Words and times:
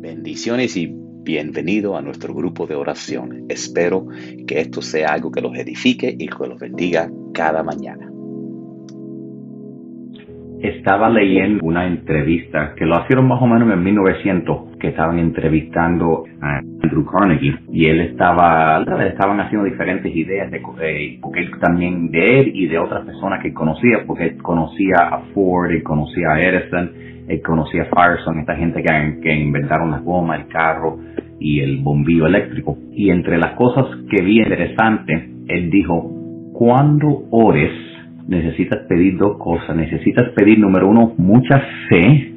Bendiciones 0.00 0.76
y 0.76 0.88
bienvenido 0.92 1.96
a 1.96 2.02
nuestro 2.02 2.32
grupo 2.32 2.68
de 2.68 2.76
oración. 2.76 3.46
Espero 3.48 4.06
que 4.46 4.60
esto 4.60 4.80
sea 4.80 5.08
algo 5.08 5.32
que 5.32 5.40
los 5.40 5.58
edifique 5.58 6.14
y 6.16 6.28
que 6.28 6.46
los 6.46 6.60
bendiga 6.60 7.10
cada 7.34 7.64
mañana. 7.64 8.07
Estaba 10.62 11.08
leyendo 11.08 11.64
una 11.64 11.86
entrevista 11.86 12.74
que 12.76 12.84
lo 12.84 13.00
hicieron 13.02 13.28
más 13.28 13.40
o 13.40 13.46
menos 13.46 13.72
en 13.72 13.82
1900, 13.82 14.76
que 14.78 14.88
estaban 14.88 15.18
entrevistando 15.18 16.24
a 16.40 16.58
Andrew 16.58 17.04
Carnegie 17.06 17.58
y 17.72 17.86
él 17.86 18.00
estaba, 18.00 18.82
estaban 19.06 19.40
haciendo 19.40 19.66
diferentes 19.66 20.14
ideas 20.14 20.50
de, 20.50 20.60
eh, 20.82 21.18
porque 21.20 21.40
él 21.40 21.50
también 21.60 22.10
de 22.10 22.40
él 22.40 22.52
y 22.54 22.66
de 22.66 22.78
otras 22.78 23.04
personas 23.04 23.42
que 23.42 23.52
conocía, 23.52 24.04
porque 24.06 24.24
él 24.24 24.42
conocía 24.42 24.96
a 25.10 25.20
Ford, 25.32 25.70
y 25.70 25.82
conocía 25.82 26.32
a 26.32 26.40
Edison, 26.40 26.90
él 27.28 27.42
conocía 27.42 27.82
a 27.82 27.84
Firestone, 27.86 28.40
esta 28.40 28.56
gente 28.56 28.82
que, 28.82 29.20
que 29.22 29.34
inventaron 29.34 29.90
las 29.90 30.02
gomas, 30.02 30.40
el 30.40 30.48
carro 30.48 30.98
y 31.38 31.60
el 31.60 31.82
bombillo 31.82 32.26
eléctrico. 32.26 32.76
Y 32.92 33.10
entre 33.10 33.38
las 33.38 33.52
cosas 33.52 33.86
que 34.10 34.24
vi 34.24 34.40
interesante, 34.40 35.30
él 35.48 35.70
dijo, 35.70 36.10
cuando 36.52 37.24
ores, 37.30 37.70
necesitas 38.28 38.86
pedir 38.86 39.16
dos 39.16 39.38
cosas. 39.38 39.74
Necesitas 39.74 40.28
pedir, 40.36 40.58
número 40.58 40.88
uno, 40.88 41.14
mucha 41.16 41.60
fe, 41.88 42.34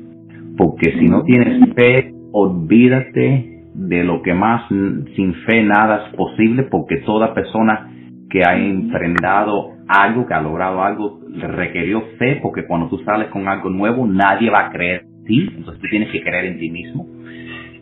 porque 0.58 0.94
si 0.98 1.06
no 1.06 1.24
tienes 1.24 1.74
fe, 1.76 2.14
olvídate 2.32 3.66
de 3.74 4.04
lo 4.04 4.22
que 4.22 4.34
más, 4.34 4.68
sin 5.16 5.34
fe 5.46 5.64
nada 5.64 6.08
es 6.08 6.16
posible, 6.16 6.64
porque 6.64 6.98
toda 7.06 7.34
persona 7.34 7.92
que 8.30 8.42
ha 8.44 8.58
enfrentado 8.58 9.72
algo, 9.88 10.26
que 10.26 10.34
ha 10.34 10.42
logrado 10.42 10.82
algo, 10.82 11.20
requirió 11.36 12.02
fe, 12.18 12.40
porque 12.42 12.66
cuando 12.66 12.88
tú 12.88 12.98
sales 13.00 13.28
con 13.28 13.48
algo 13.48 13.70
nuevo, 13.70 14.08
nadie 14.08 14.50
va 14.50 14.68
a 14.68 14.72
creer 14.72 15.04
en 15.04 15.26
ti, 15.26 15.50
entonces 15.58 15.82
tú 15.82 15.88
tienes 15.90 16.10
que 16.12 16.22
creer 16.22 16.46
en 16.46 16.60
ti 16.60 16.70
mismo. 16.70 17.08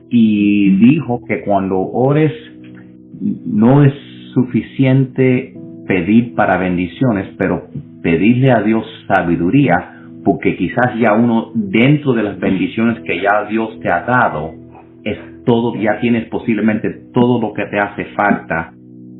Y 0.09 0.77
dijo 0.77 1.21
que 1.27 1.41
cuando 1.41 1.77
ores, 1.79 2.31
no 3.45 3.83
es 3.83 3.93
suficiente 4.33 5.53
pedir 5.87 6.33
para 6.33 6.57
bendiciones, 6.57 7.35
pero 7.37 7.67
pedirle 8.01 8.51
a 8.51 8.61
Dios 8.61 8.85
sabiduría, 9.07 9.95
porque 10.23 10.55
quizás 10.55 10.97
ya 10.99 11.13
uno 11.13 11.51
dentro 11.53 12.13
de 12.13 12.23
las 12.23 12.39
bendiciones 12.39 12.99
que 13.05 13.21
ya 13.21 13.45
Dios 13.49 13.79
te 13.79 13.89
ha 13.89 14.01
dado, 14.01 14.53
es 15.03 15.17
todo, 15.45 15.75
ya 15.75 15.99
tienes 15.99 16.27
posiblemente 16.29 16.89
todo 17.13 17.41
lo 17.41 17.53
que 17.53 17.65
te 17.65 17.79
hace 17.79 18.05
falta 18.15 18.73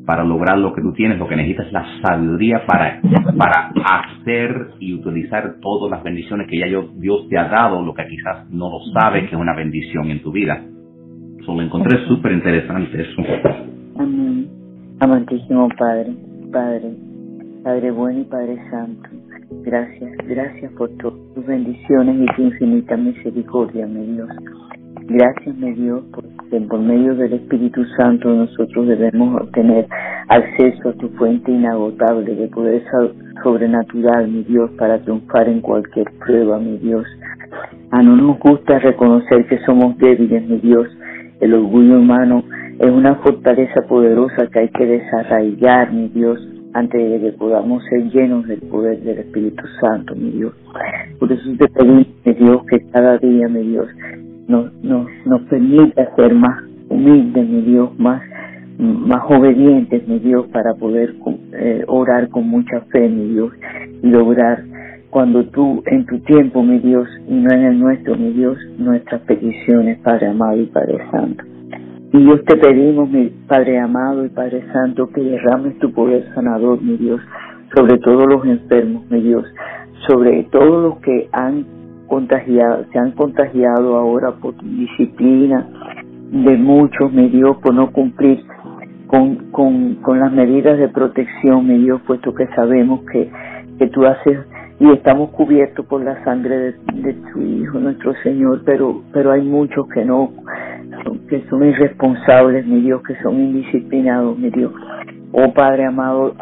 para 0.06 0.24
lograr 0.24 0.58
lo 0.58 0.72
que 0.72 0.82
tú 0.82 0.92
tienes, 0.92 1.18
lo 1.18 1.28
que 1.28 1.36
necesitas 1.36 1.66
es 1.66 1.72
la 1.72 1.86
sabiduría 2.02 2.66
para, 2.66 3.00
para 3.38 3.70
hacer 3.70 4.70
y 4.80 4.94
utilizar 4.94 5.56
todas 5.60 5.90
las 5.90 6.02
bendiciones 6.02 6.48
que 6.48 6.58
ya 6.58 6.66
Dios 6.66 7.28
te 7.28 7.38
ha 7.38 7.44
dado, 7.44 7.82
lo 7.82 7.94
que 7.94 8.06
quizás 8.08 8.50
no 8.50 8.70
lo 8.70 8.80
sabes 8.92 9.28
que 9.28 9.36
es 9.36 9.40
una 9.40 9.54
bendición 9.54 10.10
en 10.10 10.22
tu 10.22 10.32
vida. 10.32 10.60
Eso 11.38 11.54
lo 11.54 11.62
encontré 11.62 12.06
súper 12.06 12.32
interesante 12.32 13.02
eso. 13.02 13.22
Amén. 13.98 14.48
Amantísimo 15.00 15.68
Padre, 15.78 16.12
Padre, 16.52 16.92
Padre 17.62 17.90
bueno 17.90 18.20
y 18.20 18.24
Padre 18.24 18.56
santo, 18.70 19.10
gracias, 19.62 20.10
gracias 20.26 20.72
por 20.72 20.88
todas 20.96 21.18
tus 21.34 21.44
bendiciones 21.44 22.16
y 22.18 22.34
tu 22.34 22.42
infinita 22.42 22.96
misericordia, 22.96 23.86
mi 23.86 24.14
Dios. 24.14 24.30
Gracias, 25.02 25.54
mi 25.56 25.72
Dios, 25.72 26.02
porque 26.10 26.66
por 26.68 26.80
medio 26.80 27.14
del 27.16 27.34
Espíritu 27.34 27.84
Santo 27.98 28.30
nosotros 28.30 28.88
debemos 28.88 29.42
obtener 29.42 29.86
acceso 30.28 30.88
a 30.88 30.92
tu 30.94 31.08
fuente 31.10 31.52
inagotable 31.52 32.34
de 32.34 32.48
poder 32.48 32.82
sobrenatural, 33.42 34.28
mi 34.28 34.42
Dios, 34.44 34.70
para 34.78 34.98
triunfar 35.02 35.46
en 35.48 35.60
cualquier 35.60 36.06
prueba, 36.24 36.58
mi 36.58 36.78
Dios. 36.78 37.04
A 37.90 38.02
no 38.02 38.16
nos 38.16 38.38
gusta 38.38 38.78
reconocer 38.78 39.46
que 39.48 39.58
somos 39.66 39.98
débiles, 39.98 40.48
mi 40.48 40.58
Dios. 40.60 40.88
El 41.40 41.52
orgullo 41.52 41.98
humano 41.98 42.42
es 42.78 42.90
una 42.90 43.16
fortaleza 43.16 43.82
poderosa 43.86 44.46
que 44.50 44.60
hay 44.60 44.68
que 44.68 44.86
desarraigar, 44.86 45.92
mi 45.92 46.08
Dios, 46.08 46.40
antes 46.72 47.10
de 47.10 47.20
que 47.20 47.36
podamos 47.36 47.82
ser 47.90 48.10
llenos 48.10 48.46
del 48.46 48.60
poder 48.60 49.00
del 49.00 49.18
Espíritu 49.18 49.62
Santo, 49.80 50.14
mi 50.14 50.30
Dios. 50.30 50.52
Por 51.18 51.30
eso 51.32 51.50
te 51.58 51.68
pedimos, 51.68 52.06
mi 52.24 52.32
Dios, 52.34 52.62
que 52.70 52.80
cada 52.90 53.18
día, 53.18 53.48
mi 53.48 53.62
Dios, 53.62 53.88
nos, 54.48 54.72
nos, 54.82 55.08
nos 55.26 55.42
permita 55.42 56.14
ser 56.16 56.34
más 56.34 56.64
humildes, 56.88 57.48
mi 57.48 57.62
Dios, 57.62 57.98
más, 57.98 58.22
más 58.78 59.22
obedientes, 59.28 60.06
mi 60.06 60.18
Dios, 60.18 60.46
para 60.48 60.74
poder 60.74 61.14
eh, 61.52 61.84
orar 61.86 62.28
con 62.28 62.48
mucha 62.48 62.80
fe, 62.92 63.08
mi 63.08 63.32
Dios, 63.32 63.52
y 64.02 64.08
lograr 64.08 64.64
cuando 65.10 65.44
tú, 65.46 65.82
en 65.86 66.06
tu 66.06 66.20
tiempo, 66.20 66.62
mi 66.62 66.78
Dios, 66.78 67.08
y 67.28 67.34
no 67.34 67.52
en 67.52 67.64
el 67.64 67.78
nuestro, 67.78 68.16
mi 68.16 68.32
Dios, 68.32 68.56
nuestras 68.78 69.20
peticiones, 69.22 69.98
Padre 69.98 70.28
amado 70.28 70.60
y 70.60 70.66
Padre 70.66 70.98
Santo. 71.10 71.44
Y 72.12 72.18
Dios 72.18 72.44
te 72.44 72.56
pedimos, 72.56 73.08
mi 73.08 73.28
Padre 73.46 73.78
amado 73.78 74.24
y 74.24 74.30
Padre 74.30 74.64
Santo, 74.72 75.08
que 75.10 75.20
derrames 75.20 75.78
tu 75.78 75.92
poder 75.92 76.24
sanador, 76.34 76.82
mi 76.82 76.96
Dios, 76.96 77.20
sobre 77.74 77.98
todos 77.98 78.26
los 78.26 78.44
enfermos, 78.44 79.08
mi 79.10 79.20
Dios, 79.20 79.44
sobre 80.08 80.42
todos 80.50 80.82
los 80.82 80.98
que 81.00 81.28
han 81.30 81.64
contagiado, 82.08 82.84
se 82.92 82.98
han 82.98 83.12
contagiado 83.12 83.96
ahora 83.96 84.32
por 84.32 84.54
tu 84.54 84.66
disciplina 84.66 85.68
de 86.32 86.56
muchos, 86.56 87.12
mi 87.12 87.28
Dios, 87.28 87.58
por 87.62 87.74
no 87.74 87.92
cumplir 87.92 88.42
con, 89.06 89.52
con, 89.52 89.94
con 89.96 90.18
las 90.18 90.32
medidas 90.32 90.78
de 90.78 90.88
protección, 90.88 91.68
mi 91.68 91.78
Dios, 91.78 92.00
puesto 92.08 92.34
que 92.34 92.48
sabemos 92.56 93.02
que, 93.12 93.30
que 93.78 93.86
tú 93.86 94.04
haces 94.04 94.38
y 94.80 94.90
estamos 94.92 95.30
cubiertos 95.30 95.84
por 95.84 96.02
la 96.02 96.24
sangre 96.24 96.56
de, 96.56 96.74
de, 96.94 97.12
tu 97.32 97.40
Hijo, 97.42 97.78
nuestro 97.78 98.14
Señor, 98.22 98.62
pero, 98.64 99.02
pero 99.12 99.30
hay 99.30 99.42
muchos 99.42 99.86
que 99.88 100.06
no, 100.06 100.32
que 101.28 101.44
son 101.50 101.64
irresponsables, 101.66 102.66
mi 102.66 102.80
Dios, 102.80 103.02
que 103.02 103.14
son 103.22 103.34
indisciplinados, 103.38 104.38
mi 104.38 104.48
Dios. 104.48 104.72
Oh 105.32 105.52
Padre 105.52 105.84
amado, 105.84 106.34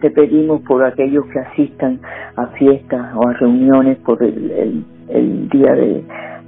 te 0.00 0.10
pedimos 0.10 0.60
por 0.62 0.84
aquellos 0.84 1.24
que 1.26 1.38
asistan 1.38 2.00
a 2.36 2.48
fiestas 2.48 3.14
o 3.14 3.28
a 3.28 3.32
reuniones 3.34 3.96
por 3.98 4.22
el, 4.22 4.84
el, 5.08 5.48
día 5.48 5.72
de, 5.72 6.04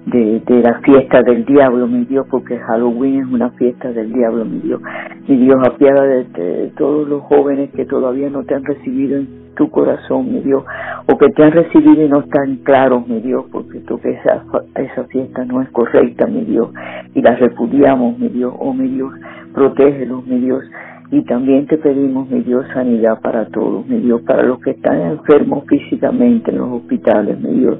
de, 0.07 0.43
la 0.63 0.81
fiesta 0.81 1.23
del 1.23 1.45
diablo, 1.45 1.87
mi 1.87 2.05
Dios, 2.05 2.27
porque 2.31 2.59
Halloween 2.59 3.21
es 3.21 3.27
una 3.27 3.51
fiesta 3.51 3.93
del 3.93 4.13
diablo, 4.13 4.45
mi 4.45 4.61
Dios. 4.61 4.81
Mi 5.29 5.37
Dios, 5.37 5.57
apiada 5.67 6.03
de, 6.03 6.25
de 6.25 6.73
todos 6.77 7.09
los 7.09 7.23
jóvenes 7.23 7.71
que 7.71 7.87
todavía 7.87 8.29
no 8.31 8.45
te 8.45 8.55
han 8.55 8.65
recibido 8.65 9.19
en 9.19 9.45
tu 9.55 9.71
corazón, 9.71 10.33
mi 10.33 10.41
Dios, 10.41 10.65
o 11.07 11.17
que 11.17 11.29
te 11.31 11.45
han 11.45 11.53
recibido 11.53 12.05
y 12.05 12.09
no 12.09 12.21
están 12.21 12.57
claros, 12.57 13.07
mi 13.07 13.21
Dios, 13.21 13.45
porque 13.51 13.81
tú 13.81 13.99
que 14.01 14.11
esa, 14.11 14.45
esa 14.75 15.05
fiesta 15.05 15.45
no 15.45 15.63
es 15.63 15.69
correcta, 15.71 16.27
mi 16.27 16.45
Dios, 16.45 16.71
y 17.15 17.23
la 17.23 17.37
repudiamos, 17.37 18.19
mi 18.19 18.29
Dios, 18.29 18.53
oh 18.59 18.75
mi 18.75 18.89
Dios, 18.89 19.13
protégelos, 19.53 20.27
mi 20.27 20.39
Dios, 20.41 20.65
y 21.11 21.23
también 21.23 21.67
te 21.67 21.79
pedimos, 21.79 22.29
mi 22.29 22.41
Dios, 22.41 22.67
sanidad 22.73 23.21
para 23.21 23.47
todos, 23.47 23.87
mi 23.87 23.99
Dios, 23.99 24.23
para 24.23 24.43
los 24.43 24.59
que 24.61 24.71
están 24.71 25.01
enfermos 25.01 25.65
físicamente 25.69 26.51
en 26.51 26.59
los 26.59 26.73
hospitales, 26.73 27.41
mi 27.41 27.61
Dios, 27.61 27.79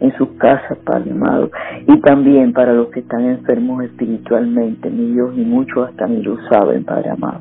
en 0.00 0.12
sus 0.16 0.28
casas, 0.38 0.78
Padre 0.84 1.10
amado, 1.10 1.50
y 1.86 2.00
también 2.00 2.52
para 2.52 2.72
los 2.72 2.88
que 2.88 3.00
están 3.00 3.24
enfermos 3.24 3.82
espiritualmente, 3.84 4.90
mi 4.90 5.12
Dios, 5.12 5.36
y 5.36 5.42
muchos 5.42 5.88
hasta 5.88 6.06
ni 6.06 6.22
lo 6.22 6.36
saben, 6.50 6.84
Padre 6.84 7.10
amado. 7.10 7.40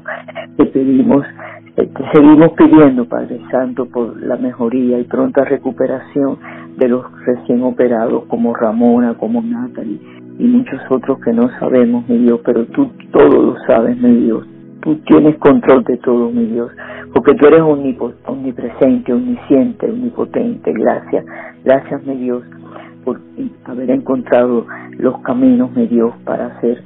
Te 0.57 0.65
pedimos 0.65 1.25
te 1.75 1.89
seguimos 2.13 2.53
pidiendo, 2.53 3.05
Padre 3.05 3.41
Santo, 3.51 3.85
por 3.87 4.15
la 4.21 4.37
mejoría 4.37 4.97
y 4.97 5.03
pronta 5.03 5.43
recuperación 5.43 6.37
de 6.77 6.87
los 6.87 7.05
recién 7.25 7.63
operados 7.63 8.23
como 8.27 8.55
Ramona, 8.55 9.15
como 9.15 9.41
Natalie 9.41 9.99
y 10.37 10.43
muchos 10.43 10.79
otros 10.89 11.19
que 11.19 11.31
no 11.31 11.49
sabemos, 11.59 12.07
mi 12.09 12.17
Dios, 12.19 12.41
pero 12.43 12.65
tú 12.67 12.91
todo 13.11 13.41
lo 13.41 13.55
sabes, 13.65 13.97
mi 13.97 14.15
Dios. 14.21 14.45
Tú 14.81 14.95
tienes 15.07 15.37
control 15.37 15.83
de 15.83 15.97
todo, 15.97 16.29
mi 16.29 16.45
Dios, 16.45 16.71
porque 17.13 17.33
tú 17.35 17.47
eres 17.47 17.61
omnipresente, 17.61 19.13
omnisciente, 19.13 19.89
omnipotente. 19.89 20.71
Gracias, 20.73 21.25
gracias, 21.63 22.05
mi 22.05 22.15
Dios, 22.17 22.43
por 23.03 23.19
haber 23.65 23.89
encontrado 23.89 24.65
los 24.97 25.19
caminos, 25.21 25.71
mi 25.75 25.87
Dios, 25.87 26.13
para 26.23 26.59
ser 26.61 26.83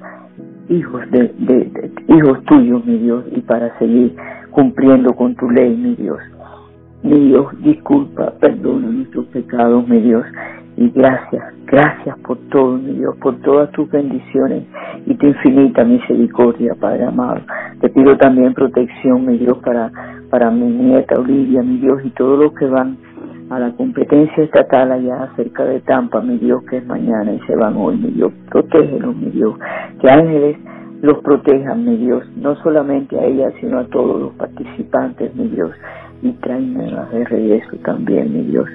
hijos 0.69 1.01
de, 1.11 1.33
de 1.39 1.91
hijos 2.07 2.43
tuyos, 2.45 2.85
mi 2.85 2.99
Dios, 2.99 3.25
y 3.35 3.41
para 3.41 3.77
seguir 3.79 4.15
cumpliendo 4.51 5.13
con 5.13 5.35
tu 5.35 5.49
ley, 5.49 5.75
mi 5.75 5.95
Dios. 5.95 6.19
Mi 7.03 7.27
Dios, 7.27 7.47
disculpa, 7.61 8.33
perdona 8.39 8.87
nuestros 8.87 9.25
pecados, 9.27 9.87
mi 9.87 10.01
Dios, 10.01 10.25
y 10.77 10.89
gracias, 10.89 11.48
gracias 11.71 12.17
por 12.19 12.37
todo, 12.49 12.77
mi 12.77 12.93
Dios, 12.93 13.15
por 13.21 13.39
todas 13.41 13.71
tus 13.71 13.89
bendiciones 13.89 14.63
y 15.05 15.13
tu 15.15 15.27
infinita 15.27 15.83
misericordia, 15.83 16.75
Padre 16.79 17.05
amado. 17.05 17.41
Te 17.79 17.89
pido 17.89 18.17
también 18.17 18.53
protección, 18.53 19.25
mi 19.25 19.37
Dios, 19.37 19.57
para, 19.59 19.91
para 20.29 20.51
mi 20.51 20.67
nieta 20.67 21.19
Olivia, 21.19 21.61
mi 21.61 21.77
Dios, 21.77 22.01
y 22.03 22.09
todos 22.11 22.39
los 22.39 22.53
que 22.53 22.65
van 22.65 22.97
a 23.49 23.59
la 23.59 23.71
competencia 23.71 24.43
estatal 24.43 24.91
allá 24.91 25.29
cerca 25.35 25.63
de 25.65 25.81
Tampa, 25.81 26.21
mi 26.21 26.37
Dios, 26.37 26.63
que 26.69 26.77
es 26.77 26.85
mañana 26.85 27.33
y 27.33 27.39
se 27.47 27.55
van 27.55 27.75
hoy, 27.77 27.97
mi 27.97 28.11
Dios. 28.11 28.31
Protégelos, 28.49 29.15
mi 29.15 29.31
Dios. 29.31 29.55
Que 29.99 30.09
ángeles 30.09 30.57
los 31.01 31.19
protejan, 31.19 31.85
mi 31.85 31.97
Dios, 31.97 32.23
no 32.35 32.55
solamente 32.57 33.17
a 33.17 33.23
ella, 33.25 33.51
sino 33.59 33.79
a 33.79 33.85
todos 33.85 34.21
los 34.21 34.33
participantes, 34.33 35.33
mi 35.35 35.47
Dios, 35.47 35.71
y 36.21 36.31
tráeme 36.33 36.91
de 37.11 37.23
regreso 37.25 37.77
también, 37.85 38.33
mi 38.33 38.43
Dios, 38.43 38.67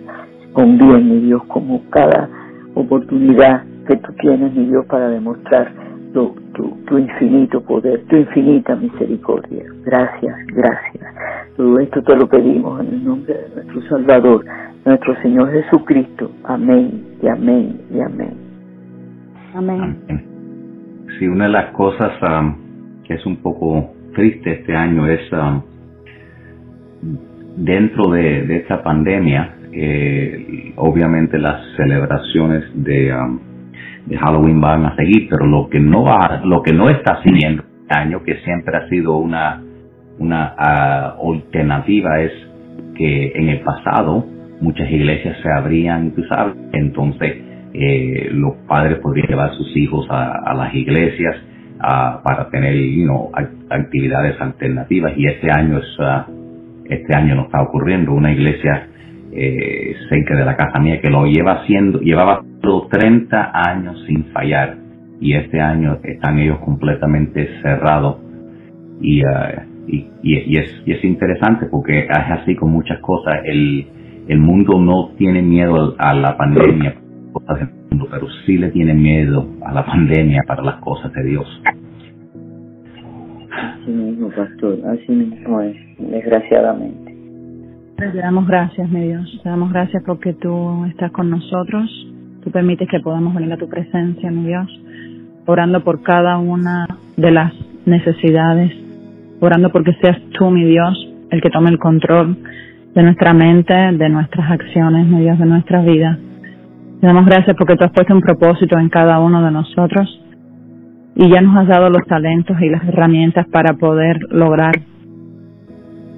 con 0.54 0.78
bien, 0.78 1.08
mi 1.08 1.20
Dios, 1.20 1.42
como 1.44 1.82
cada 1.90 2.28
oportunidad 2.74 3.64
que 3.86 3.96
tú 3.96 4.12
tienes, 4.20 4.54
mi 4.54 4.66
Dios, 4.66 4.86
para 4.86 5.08
demostrar 5.08 5.72
tu, 6.12 6.34
tu, 6.86 6.98
infinito 6.98 7.60
poder, 7.60 8.04
tu 8.04 8.16
infinita 8.16 8.76
misericordia. 8.76 9.64
Gracias, 9.84 10.36
gracias. 10.46 11.14
Todo 11.56 11.78
esto 11.80 12.02
te 12.02 12.16
lo 12.16 12.28
pedimos 12.28 12.80
en 12.80 12.94
el 12.94 13.04
nombre 13.04 13.34
de 13.34 13.54
nuestro 13.54 13.82
Salvador, 13.88 14.44
nuestro 14.84 15.20
Señor 15.22 15.52
Jesucristo. 15.52 16.30
Amén 16.44 17.04
y 17.22 17.28
amén 17.28 17.80
y 17.92 18.00
amén. 18.00 18.34
Amén. 19.54 20.24
Sí, 21.18 21.26
una 21.28 21.44
de 21.44 21.52
las 21.52 21.70
cosas 21.72 22.12
um, 22.22 22.56
que 23.04 23.14
es 23.14 23.26
un 23.26 23.36
poco 23.36 23.92
triste 24.14 24.52
este 24.52 24.74
año 24.74 25.06
es 25.08 25.20
um, 25.32 25.62
dentro 27.56 28.10
de, 28.10 28.56
esta 28.56 28.82
pandemia, 28.82 29.54
eh, 29.74 30.72
obviamente 30.76 31.38
las 31.38 31.60
celebraciones 31.76 32.64
de, 32.74 33.14
um, 33.14 33.38
de 34.06 34.16
Halloween 34.18 34.60
van 34.60 34.86
a 34.86 34.96
seguir, 34.96 35.28
pero 35.28 35.46
lo 35.46 35.68
que 35.68 35.80
no 35.80 36.04
va, 36.04 36.40
lo 36.44 36.62
que 36.62 36.72
no 36.72 36.90
está 36.90 37.22
siguiendo 37.22 37.64
este 37.82 37.98
año, 37.98 38.22
que 38.22 38.36
siempre 38.36 38.76
ha 38.76 38.88
sido 38.88 39.16
una 39.16 39.62
una 40.18 40.54
uh, 40.56 41.32
alternativa 41.32 42.20
es 42.20 42.32
que 42.96 43.32
en 43.34 43.48
el 43.48 43.60
pasado 43.60 44.24
muchas 44.60 44.90
iglesias 44.90 45.36
se 45.42 45.50
abrían, 45.50 46.12
tú 46.12 46.22
sabes, 46.24 46.54
entonces 46.72 47.36
eh, 47.74 48.28
los 48.32 48.54
padres 48.68 48.98
podrían 48.98 49.26
llevar 49.26 49.50
a 49.50 49.54
sus 49.54 49.76
hijos 49.76 50.06
a, 50.08 50.54
las 50.54 50.72
iglesias 50.74 51.36
para 52.22 52.48
tener 52.50 52.72
actividades 53.68 54.40
alternativas 54.40 55.12
y 55.16 55.26
este 55.26 55.50
año 55.50 55.78
es 55.78 55.98
uh, 55.98 56.32
este 56.88 57.16
año 57.16 57.34
no 57.34 57.42
está 57.42 57.62
ocurriendo. 57.62 58.12
Una 58.12 58.32
iglesia 58.32 58.88
eh, 59.34 59.94
cerca 60.08 60.36
de 60.36 60.44
la 60.44 60.56
casa 60.56 60.78
mía 60.78 61.00
que 61.00 61.10
lo 61.10 61.26
lleva 61.26 61.62
haciendo 61.62 62.00
llevaba 62.00 62.42
30 62.90 63.52
años 63.52 64.02
sin 64.06 64.24
fallar 64.26 64.76
y 65.20 65.34
este 65.34 65.60
año 65.60 65.98
están 66.02 66.38
ellos 66.38 66.58
completamente 66.58 67.48
cerrados 67.62 68.18
y, 69.00 69.24
uh, 69.24 69.28
y, 69.86 70.56
es, 70.56 70.82
y 70.86 70.92
es 70.92 71.04
interesante 71.04 71.66
porque 71.66 72.00
es 72.00 72.08
así 72.10 72.54
con 72.56 72.70
muchas 72.70 73.00
cosas 73.00 73.40
el, 73.44 73.86
el 74.28 74.38
mundo 74.38 74.78
no 74.78 75.10
tiene 75.16 75.42
miedo 75.42 75.94
a 75.98 76.14
la 76.14 76.36
pandemia 76.36 76.94
pero 78.10 78.26
sí 78.46 78.58
le 78.58 78.70
tiene 78.70 78.94
miedo 78.94 79.46
a 79.62 79.72
la 79.72 79.84
pandemia 79.84 80.42
para 80.46 80.62
las 80.62 80.76
cosas 80.80 81.12
de 81.12 81.24
Dios. 81.24 81.62
Así 83.50 83.90
mismo, 83.90 84.30
pastor, 84.30 84.78
así 84.86 85.12
mismo 85.12 85.60
es, 85.60 85.76
desgraciadamente. 85.98 87.03
Te 87.96 88.12
damos 88.12 88.48
gracias, 88.48 88.90
mi 88.90 89.02
Dios, 89.02 89.40
te 89.44 89.48
damos 89.48 89.72
gracias 89.72 90.02
porque 90.04 90.32
tú 90.32 90.84
estás 90.86 91.12
con 91.12 91.30
nosotros, 91.30 91.88
tú 92.42 92.50
permites 92.50 92.88
que 92.90 92.98
podamos 92.98 93.32
venir 93.34 93.52
a 93.52 93.56
tu 93.56 93.68
presencia, 93.68 94.32
mi 94.32 94.48
Dios, 94.48 94.68
orando 95.46 95.84
por 95.84 96.02
cada 96.02 96.38
una 96.38 96.88
de 97.16 97.30
las 97.30 97.52
necesidades, 97.86 98.72
orando 99.40 99.70
porque 99.70 99.92
seas 100.02 100.18
tú, 100.36 100.50
mi 100.50 100.64
Dios, 100.64 101.08
el 101.30 101.40
que 101.40 101.50
tome 101.50 101.70
el 101.70 101.78
control 101.78 102.36
de 102.94 103.02
nuestra 103.04 103.32
mente, 103.32 103.72
de 103.72 104.08
nuestras 104.08 104.50
acciones, 104.50 105.06
mi 105.06 105.20
Dios, 105.20 105.38
de 105.38 105.46
nuestra 105.46 105.80
vida. 105.82 106.18
Te 107.00 107.06
damos 107.06 107.26
gracias 107.26 107.56
porque 107.56 107.76
tú 107.76 107.84
has 107.84 107.92
puesto 107.92 108.12
un 108.12 108.22
propósito 108.22 108.76
en 108.76 108.88
cada 108.88 109.20
uno 109.20 109.40
de 109.40 109.52
nosotros 109.52 110.20
y 111.14 111.30
ya 111.30 111.40
nos 111.40 111.56
has 111.58 111.68
dado 111.68 111.90
los 111.90 112.04
talentos 112.08 112.60
y 112.60 112.70
las 112.70 112.82
herramientas 112.88 113.46
para 113.52 113.74
poder 113.74 114.18
lograr 114.30 114.74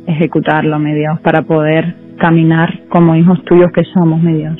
ejecutarlo, 0.06 0.78
mi 0.78 0.94
Dios, 0.94 1.20
para 1.20 1.42
poder 1.42 1.94
caminar 2.18 2.80
como 2.88 3.14
hijos 3.14 3.42
tuyos 3.44 3.70
que 3.72 3.84
somos, 3.84 4.22
mi 4.22 4.34
Dios. 4.34 4.56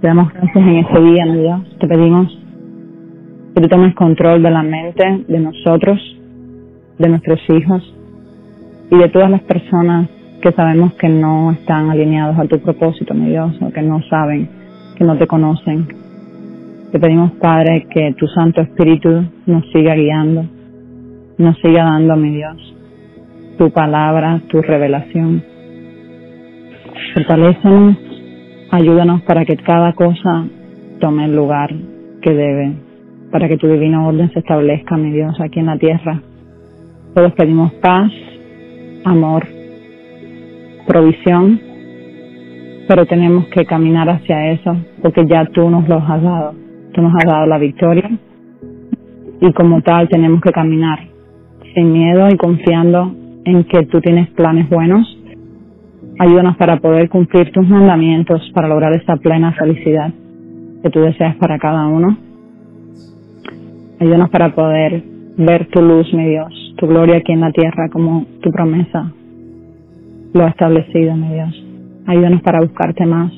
Te 0.00 0.06
damos 0.06 0.32
gracias 0.32 0.56
en 0.56 0.76
este 0.76 1.00
día, 1.00 1.26
mi 1.26 1.40
Dios. 1.40 1.76
Te 1.78 1.86
pedimos 1.86 2.38
que 3.54 3.60
tú 3.60 3.68
tomes 3.68 3.94
control 3.94 4.42
de 4.42 4.50
la 4.50 4.62
mente 4.62 5.24
de 5.28 5.40
nosotros, 5.40 5.98
de 6.98 7.08
nuestros 7.08 7.40
hijos 7.50 7.94
y 8.90 8.96
de 8.96 9.08
todas 9.08 9.30
las 9.30 9.42
personas 9.42 10.08
que 10.40 10.52
sabemos 10.52 10.94
que 10.94 11.08
no 11.08 11.52
están 11.52 11.90
alineados 11.90 12.38
a 12.38 12.46
tu 12.46 12.58
propósito, 12.60 13.12
mi 13.14 13.28
Dios, 13.28 13.56
o 13.60 13.70
que 13.70 13.82
no 13.82 14.00
saben 14.08 14.48
que 14.96 15.04
no 15.04 15.16
te 15.16 15.26
conocen. 15.26 15.86
Te 16.92 16.98
pedimos, 16.98 17.32
Padre, 17.32 17.86
que 17.90 18.14
tu 18.18 18.26
Santo 18.26 18.62
Espíritu 18.62 19.24
nos 19.46 19.64
siga 19.70 19.94
guiando, 19.94 20.44
nos 21.38 21.56
siga 21.58 21.84
dando, 21.84 22.16
mi 22.16 22.30
Dios, 22.30 22.74
tu 23.60 23.70
palabra, 23.70 24.40
tu 24.48 24.62
revelación. 24.62 25.44
Fortalécenos, 27.12 27.94
ayúdanos 28.70 29.20
para 29.24 29.44
que 29.44 29.54
cada 29.58 29.92
cosa 29.92 30.46
tome 30.98 31.26
el 31.26 31.36
lugar 31.36 31.68
que 32.22 32.32
debe, 32.32 32.72
para 33.30 33.48
que 33.48 33.58
tu 33.58 33.68
divino 33.68 34.08
orden 34.08 34.32
se 34.32 34.38
establezca, 34.38 34.96
mi 34.96 35.12
Dios, 35.12 35.38
aquí 35.42 35.60
en 35.60 35.66
la 35.66 35.76
tierra. 35.76 36.22
Todos 37.14 37.34
pedimos 37.34 37.70
paz, 37.82 38.10
amor, 39.04 39.46
provisión 40.86 41.60
pero 42.88 43.04
tenemos 43.04 43.46
que 43.48 43.66
caminar 43.66 44.08
hacia 44.08 44.52
eso 44.52 44.74
porque 45.02 45.26
ya 45.26 45.44
tú 45.44 45.68
nos 45.68 45.86
lo 45.86 45.96
has 45.96 46.22
dado. 46.22 46.54
Tú 46.94 47.02
nos 47.02 47.12
has 47.14 47.30
dado 47.30 47.46
la 47.46 47.58
victoria 47.58 48.10
y 49.38 49.52
como 49.52 49.82
tal 49.82 50.08
tenemos 50.08 50.40
que 50.40 50.50
caminar 50.50 50.98
sin 51.74 51.92
miedo 51.92 52.26
y 52.32 52.38
confiando 52.38 53.19
en 53.44 53.64
que 53.64 53.86
tú 53.86 54.00
tienes 54.00 54.28
planes 54.30 54.68
buenos. 54.68 55.06
Ayúdanos 56.18 56.56
para 56.56 56.78
poder 56.78 57.08
cumplir 57.08 57.50
tus 57.52 57.66
mandamientos 57.68 58.50
para 58.54 58.68
lograr 58.68 58.92
esa 58.92 59.16
plena 59.16 59.52
felicidad 59.52 60.12
que 60.82 60.90
tú 60.90 61.00
deseas 61.00 61.36
para 61.36 61.58
cada 61.58 61.86
uno. 61.86 62.16
Ayúdanos 64.00 64.30
para 64.30 64.54
poder 64.54 65.02
ver 65.36 65.68
tu 65.68 65.80
luz, 65.82 66.12
mi 66.12 66.28
Dios, 66.28 66.74
tu 66.76 66.86
gloria 66.86 67.16
aquí 67.18 67.32
en 67.32 67.40
la 67.40 67.52
tierra 67.52 67.88
como 67.90 68.26
tu 68.40 68.50
promesa 68.50 69.12
lo 70.32 70.44
ha 70.44 70.48
establecido, 70.48 71.16
mi 71.16 71.34
Dios. 71.34 71.64
Ayúdanos 72.06 72.42
para 72.42 72.60
buscarte 72.60 73.04
más, 73.06 73.32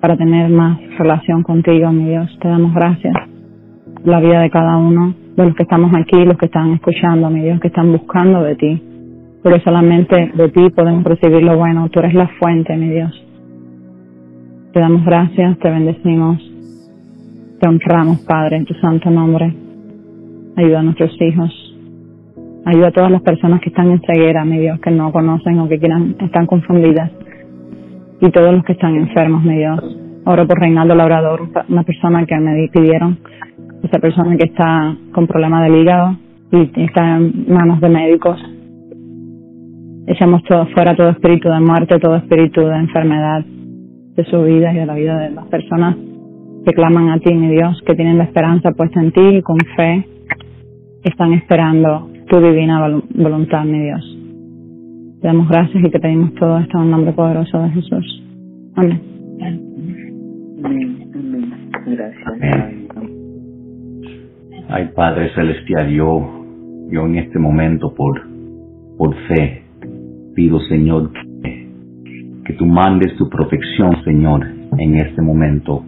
para 0.00 0.16
tener 0.16 0.50
más 0.50 0.78
relación 0.98 1.42
contigo, 1.42 1.90
mi 1.92 2.10
Dios. 2.10 2.38
Te 2.40 2.48
damos 2.48 2.74
gracias. 2.74 3.14
La 4.04 4.20
vida 4.20 4.40
de 4.40 4.50
cada 4.50 4.76
uno 4.76 5.14
los 5.46 5.54
que 5.54 5.62
estamos 5.62 5.92
aquí, 5.94 6.24
los 6.24 6.36
que 6.36 6.46
están 6.46 6.72
escuchando, 6.72 7.30
mi 7.30 7.40
Dios, 7.40 7.60
que 7.60 7.68
están 7.68 7.92
buscando 7.92 8.42
de 8.42 8.56
ti. 8.56 8.82
Porque 9.42 9.60
solamente 9.60 10.32
de 10.34 10.48
ti 10.50 10.70
podemos 10.70 11.04
recibir 11.04 11.42
lo 11.42 11.56
bueno. 11.56 11.88
Tú 11.88 12.00
eres 12.00 12.14
la 12.14 12.28
fuente, 12.38 12.76
mi 12.76 12.90
Dios. 12.90 13.12
Te 14.72 14.80
damos 14.80 15.04
gracias, 15.04 15.58
te 15.58 15.70
bendecimos. 15.70 16.38
Te 17.60 17.68
honramos, 17.68 18.20
Padre, 18.20 18.56
en 18.56 18.64
tu 18.64 18.74
santo 18.74 19.10
nombre. 19.10 19.54
Ayuda 20.56 20.80
a 20.80 20.82
nuestros 20.82 21.16
hijos. 21.20 21.50
Ayuda 22.66 22.88
a 22.88 22.92
todas 22.92 23.10
las 23.10 23.22
personas 23.22 23.60
que 23.60 23.70
están 23.70 23.90
en 23.90 24.00
ceguera, 24.02 24.44
mi 24.44 24.58
Dios, 24.58 24.78
que 24.80 24.90
no 24.90 25.10
conocen 25.12 25.58
o 25.58 25.68
que 25.68 25.78
quieran, 25.78 26.16
están 26.20 26.46
confundidas 26.46 27.10
y 28.20 28.30
todos 28.30 28.54
los 28.54 28.64
que 28.64 28.72
están 28.72 28.96
enfermos, 28.96 29.42
mi 29.42 29.56
Dios. 29.56 29.80
Oro 30.26 30.46
por 30.46 30.60
Reinaldo 30.60 30.94
Labrador, 30.94 31.48
una 31.68 31.82
persona 31.82 32.26
que 32.26 32.36
me 32.38 32.68
pidieron, 32.68 33.18
esa 33.82 33.98
persona 33.98 34.36
que 34.36 34.46
está 34.46 34.96
con 35.12 35.26
problemas 35.26 35.62
del 35.64 35.82
hígado 35.82 36.16
y 36.52 36.82
está 36.82 37.16
en 37.16 37.46
manos 37.48 37.80
de 37.80 37.88
médicos. 37.88 38.38
Echamos 40.06 40.42
todo, 40.44 40.66
fuera 40.74 40.96
todo 40.96 41.10
espíritu 41.10 41.48
de 41.48 41.60
muerte, 41.60 41.98
todo 41.98 42.16
espíritu 42.16 42.62
de 42.62 42.76
enfermedad 42.76 43.44
de 43.44 44.24
su 44.24 44.42
vida 44.42 44.72
y 44.72 44.76
de 44.76 44.86
la 44.86 44.94
vida 44.94 45.18
de 45.18 45.30
las 45.30 45.46
personas 45.46 45.96
que 46.64 46.72
claman 46.72 47.10
a 47.10 47.18
ti, 47.18 47.32
mi 47.32 47.48
Dios, 47.48 47.80
que 47.86 47.94
tienen 47.94 48.18
la 48.18 48.24
esperanza 48.24 48.72
puesta 48.72 49.00
en 49.00 49.12
ti 49.12 49.20
y 49.20 49.42
con 49.42 49.58
fe 49.76 50.04
están 51.04 51.32
esperando 51.32 52.10
tu 52.28 52.40
divina 52.40 53.00
voluntad, 53.14 53.64
mi 53.64 53.80
Dios. 53.82 54.18
Te 55.20 55.26
damos 55.26 55.48
gracias 55.48 55.84
y 55.84 55.90
te 55.90 56.00
pedimos 56.00 56.34
todo 56.34 56.58
esto 56.58 56.78
en 56.78 56.84
el 56.84 56.90
nombre 56.90 57.12
poderoso 57.12 57.62
de 57.62 57.70
Jesús. 57.70 58.22
Amén. 58.76 59.00
Amén. 59.40 59.60
Amén. 60.64 61.70
Gracias. 61.86 62.79
Ay, 64.72 64.90
Padre 64.94 65.34
Celestial, 65.34 65.90
yo, 65.90 66.44
yo 66.92 67.04
en 67.04 67.16
este 67.16 67.40
momento 67.40 67.92
por, 67.92 68.22
por 68.96 69.16
fe 69.26 69.64
pido, 70.36 70.60
Señor, 70.60 71.10
que, 71.42 71.66
que 72.44 72.52
tú 72.52 72.66
mandes 72.66 73.16
tu 73.16 73.28
protección, 73.28 74.00
Señor, 74.04 74.46
en 74.78 74.94
este 74.94 75.22
momento 75.22 75.84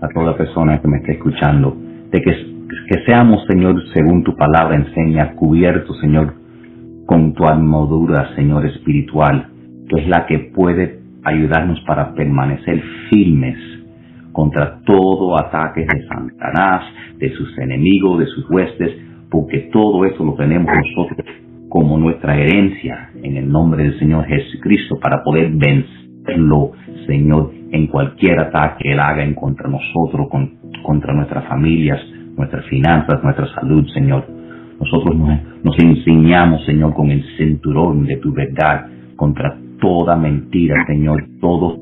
a 0.00 0.08
toda 0.14 0.36
persona 0.36 0.80
que 0.80 0.86
me 0.86 0.98
esté 0.98 1.14
escuchando, 1.14 1.76
de 2.12 2.22
que, 2.22 2.30
que 2.88 3.04
seamos, 3.04 3.44
Señor, 3.48 3.82
según 3.92 4.22
tu 4.22 4.36
palabra 4.36 4.76
enseña, 4.76 5.32
cubiertos, 5.32 5.98
Señor, 5.98 6.34
con 7.06 7.34
tu 7.34 7.44
armadura, 7.46 8.36
Señor 8.36 8.64
espiritual, 8.64 9.48
que 9.88 10.02
es 10.02 10.08
la 10.08 10.26
que 10.26 10.38
puede 10.54 11.00
ayudarnos 11.24 11.80
para 11.80 12.14
permanecer 12.14 12.80
firmes 13.10 13.58
contra 14.32 14.80
todo 14.84 15.36
ataque 15.38 15.80
de 15.80 16.06
Satanás, 16.06 16.82
de 17.18 17.30
sus 17.34 17.56
enemigos, 17.58 18.18
de 18.20 18.26
sus 18.26 18.48
huestes, 18.50 18.96
porque 19.30 19.70
todo 19.72 20.04
eso 20.04 20.24
lo 20.24 20.34
tenemos 20.34 20.70
nosotros 20.74 21.26
como 21.68 21.96
nuestra 21.96 22.36
herencia 22.36 23.10
en 23.22 23.36
el 23.36 23.48
nombre 23.48 23.84
del 23.84 23.98
Señor 23.98 24.26
Jesucristo 24.26 24.98
para 25.00 25.22
poder 25.22 25.52
protegerlo, 25.56 26.72
Señor, 27.06 27.52
en 27.70 27.86
cualquier 27.86 28.40
ataque 28.40 28.84
que 28.84 28.92
Él 28.92 29.00
haga 29.00 29.22
en 29.22 29.34
contra 29.34 29.68
nosotros, 29.68 30.28
contra 30.82 31.14
nuestras 31.14 31.46
familias, 31.46 32.00
nuestras 32.36 32.66
finanzas, 32.66 33.22
nuestra 33.22 33.46
salud, 33.54 33.86
Señor. 33.94 34.26
Nosotros 34.80 35.14
nos, 35.62 35.78
enseñamos, 35.78 36.64
Señor, 36.64 36.94
con 36.94 37.10
el 37.10 37.22
cinturón 37.36 38.06
de 38.06 38.16
tu 38.16 38.32
verdad 38.32 38.86
contra 39.16 39.56
toda 39.80 40.16
mentira, 40.16 40.74
Señor, 40.86 41.24
todo, 41.40 41.76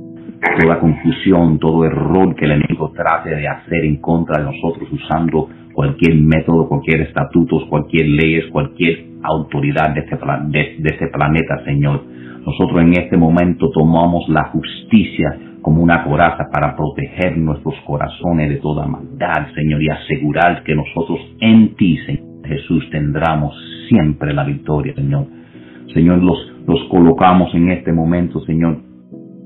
toda 0.60 0.78
confusión, 0.78 1.58
todo 1.58 1.84
error 1.84 2.34
que 2.34 2.44
el 2.44 2.52
enemigo 2.52 2.92
trate 2.94 3.34
de 3.34 3.48
hacer 3.48 3.84
en 3.84 3.96
contra 3.96 4.42
de 4.42 4.50
nosotros 4.50 4.88
usando 4.92 5.48
cualquier 5.72 6.16
método, 6.16 6.68
cualquier 6.68 7.02
estatuto, 7.02 7.68
cualquier 7.68 8.06
leyes, 8.08 8.46
cualquier 8.50 9.04
autoridad 9.22 9.94
de 9.94 10.00
este, 10.00 10.16
de 10.16 10.88
este 10.90 11.08
planeta, 11.08 11.64
Señor. 11.64 12.02
Nosotros 12.44 12.82
en 12.82 12.92
este 12.92 13.16
momento 13.16 13.70
tomamos 13.70 14.28
la 14.28 14.44
justicia 14.44 15.38
como 15.60 15.82
una 15.82 16.04
coraza 16.04 16.48
para 16.52 16.74
proteger 16.76 17.36
nuestros 17.36 17.74
corazones 17.84 18.48
de 18.48 18.56
toda 18.56 18.86
maldad, 18.86 19.52
Señor, 19.54 19.82
y 19.82 19.88
asegurar 19.88 20.62
que 20.62 20.74
nosotros 20.74 21.20
en 21.40 21.74
ti, 21.76 21.98
Señor 22.06 22.28
Jesús, 22.44 22.88
tendremos 22.90 23.54
siempre 23.88 24.32
la 24.32 24.44
victoria, 24.44 24.94
Señor. 24.94 25.26
Señor, 25.92 26.22
los, 26.22 26.38
los 26.66 26.88
colocamos 26.88 27.54
en 27.54 27.70
este 27.70 27.92
momento, 27.92 28.40
Señor, 28.40 28.78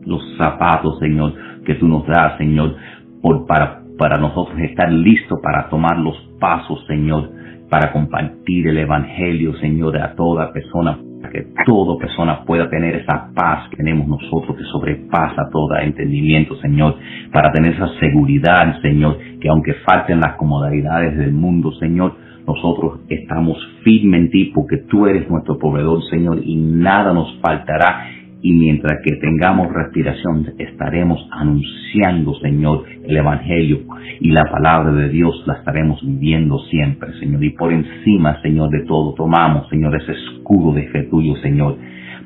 los 0.07 0.23
zapatos, 0.37 0.99
Señor, 0.99 1.35
que 1.65 1.75
tú 1.75 1.87
nos 1.89 2.07
das, 2.07 2.37
Señor, 2.39 2.77
por, 3.21 3.47
para, 3.47 3.83
para 3.99 4.19
nosotros 4.19 4.59
estar 4.61 4.91
listos 4.91 5.39
para 5.43 5.69
tomar 5.69 5.99
los 5.99 6.17
pasos, 6.41 6.85
Señor, 6.87 7.31
para 7.71 7.93
compartir 7.93 8.69
el 8.69 8.79
Evangelio, 8.79 9.55
Señor, 9.57 9.97
a 9.99 10.15
toda 10.15 10.53
persona 10.53 10.99
que 11.33 11.47
toda 11.65 11.99
persona 11.99 12.45
pueda 12.45 12.69
tener 12.69 12.97
esa 12.97 13.31
paz 13.35 13.69
que 13.71 13.77
tenemos 13.77 14.07
nosotros 14.07 14.57
que 14.57 14.65
sobrepasa 14.65 15.49
todo 15.51 15.77
entendimiento, 15.77 16.57
Señor, 16.57 16.97
para 17.33 17.51
tener 17.53 17.75
esa 17.75 17.89
seguridad, 17.99 18.81
Señor, 18.83 19.17
que 19.41 19.49
aunque 19.49 19.75
falten 19.87 20.21
las 20.21 20.37
comodidades 20.37 21.17
del 21.17 21.33
mundo, 21.33 21.73
Señor, 21.73 22.15
nosotros 22.47 23.01
estamos 23.09 23.57
firmes 23.85 24.21
en 24.21 24.31
ti 24.31 24.53
porque 24.55 24.79
tú 24.89 25.07
eres 25.07 25.29
nuestro 25.31 25.59
proveedor, 25.59 26.03
Señor, 26.11 26.41
y 26.45 26.57
nada 26.57 27.13
nos 27.13 27.39
faltará 27.41 28.05
y 28.43 28.53
mientras 28.53 29.01
que 29.05 29.17
tengamos 29.17 29.73
respiración 29.73 30.53
estaremos 30.59 31.29
anunciando, 31.31 32.35
Señor, 32.41 32.85
el 33.05 33.17
Evangelio 33.17 33.83
y 34.21 34.31
la 34.31 34.45
palabra 34.45 34.93
de 34.93 35.09
Dios 35.11 35.45
la 35.47 35.55
estaremos 35.55 36.05
viviendo 36.05 36.59
siempre, 36.69 37.13
Señor. 37.21 37.43
Y 37.45 37.51
por 37.51 37.73
encima, 37.73 38.43
Señor, 38.43 38.71
de 38.71 38.85
todo 38.85 39.15
tomamos, 39.15 39.69
Señor, 39.69 39.95
ese 39.95 40.13
escudo 40.13 40.73
de 40.75 40.89
fe 40.89 41.05
tuyo, 41.05 41.37
Señor, 41.37 41.77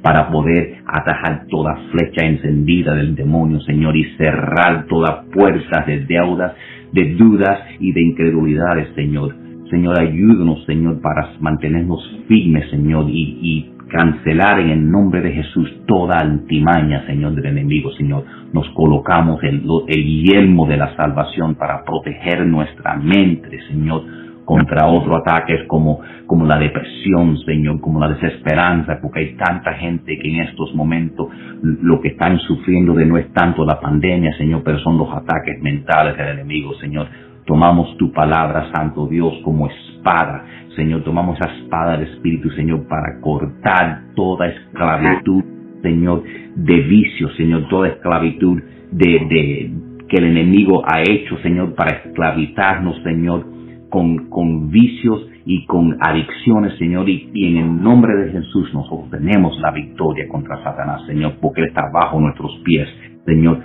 para 0.00 0.30
poder 0.30 0.76
atajar 0.87 1.46
toda 1.50 1.76
flecha 1.90 2.26
encendida 2.26 2.94
del 2.94 3.14
demonio, 3.14 3.61
Señor, 3.61 3.94
y 3.94 4.04
cerrar 4.16 4.87
toda 4.87 5.25
puerta 5.30 5.85
de 5.87 6.00
deudas, 6.06 6.54
de 6.92 7.14
dudas 7.14 7.61
y 7.78 7.92
de 7.92 8.00
incredulidades, 8.00 8.88
Señor. 8.94 9.45
Señor, 9.70 10.00
ayúdanos, 10.00 10.64
Señor, 10.64 11.00
para 11.00 11.30
mantenernos 11.40 12.00
firmes, 12.28 12.70
Señor, 12.70 13.06
y, 13.08 13.73
cancelar 13.88 14.58
en 14.58 14.70
el 14.70 14.90
nombre 14.90 15.20
de 15.20 15.30
Jesús 15.30 15.70
toda 15.87 16.18
antimaña, 16.18 17.06
Señor, 17.06 17.37
del 17.37 17.46
enemigo, 17.46 17.92
Señor. 17.92 18.25
Nos 18.52 18.68
colocamos 18.70 19.40
el, 19.44 19.62
el 19.87 20.23
yelmo 20.25 20.66
de 20.66 20.76
la 20.76 20.94
salvación 20.96 21.54
para 21.54 21.85
proteger 21.85 22.44
nuestra 22.46 22.96
mente, 22.96 23.61
Señor, 23.68 24.02
contra 24.46 24.87
otros 24.87 25.20
ataques 25.20 25.66
como, 25.66 26.00
como 26.26 26.46
la 26.46 26.58
depresión, 26.58 27.37
Señor, 27.44 27.80
como 27.80 28.00
la 28.00 28.08
desesperanza, 28.08 28.99
porque 29.02 29.20
hay 29.20 29.37
tanta 29.37 29.75
gente 29.75 30.18
que 30.18 30.28
en 30.28 30.40
estos 30.42 30.75
momentos 30.75 31.28
lo 31.62 32.00
que 32.00 32.08
están 32.08 32.38
sufriendo 32.40 32.94
de 32.94 33.06
no 33.06 33.18
es 33.18 33.32
tanto 33.32 33.64
la 33.64 33.78
pandemia, 33.78 34.37
Señor, 34.38 34.62
pero 34.64 34.78
son 34.78 34.99
los 34.99 35.12
ataques 35.12 35.61
mentales 35.61 36.16
del 36.16 36.28
enemigo, 36.28 36.75
Señor. 36.75 37.08
Tomamos 37.46 37.96
tu 37.96 38.12
palabra, 38.12 38.70
Santo 38.74 39.06
Dios, 39.06 39.32
como 39.44 39.68
espada 39.68 40.44
Señor, 40.76 41.02
tomamos 41.04 41.38
esa 41.40 41.52
espada 41.54 41.96
del 41.96 42.08
Espíritu, 42.08 42.50
Señor, 42.50 42.86
para 42.86 43.18
cortar 43.20 44.02
toda 44.14 44.46
esclavitud, 44.46 45.42
Señor, 45.82 46.22
de 46.54 46.80
vicio, 46.82 47.30
Señor, 47.30 47.66
toda 47.68 47.88
esclavitud 47.88 48.62
de, 48.92 49.72
que 50.06 50.16
el 50.18 50.24
enemigo 50.24 50.82
ha 50.86 51.00
hecho, 51.00 51.38
Señor, 51.38 51.74
para 51.74 51.96
esclavizarnos, 51.96 53.02
Señor, 53.02 53.46
con, 53.88 54.28
con 54.28 54.70
vicios 54.70 55.26
y 55.46 55.64
con 55.64 55.96
adicciones, 55.98 56.76
Señor, 56.78 57.08
y, 57.08 57.30
y, 57.32 57.46
en 57.46 57.56
el 57.56 57.82
nombre 57.82 58.14
de 58.14 58.32
Jesús 58.32 58.72
nosotros 58.74 59.10
tenemos 59.10 59.58
la 59.60 59.70
victoria 59.70 60.28
contra 60.28 60.62
Satanás, 60.62 61.06
Señor, 61.06 61.36
porque 61.40 61.62
Él 61.62 61.68
está 61.68 61.88
bajo 61.90 62.20
nuestros 62.20 62.60
pies, 62.64 62.86
Señor, 63.24 63.62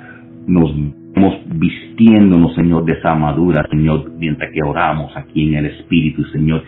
nos 0.48 0.74
vistiéndonos, 1.54 2.56
Señor, 2.56 2.86
de 2.86 2.94
esa 2.94 3.12
armadura, 3.12 3.66
Señor, 3.70 4.12
mientras 4.18 4.52
que 4.52 4.62
oramos 4.64 5.16
aquí 5.16 5.50
en 5.50 5.56
el 5.56 5.66
Espíritu, 5.68 6.24
Señor. 6.26 6.64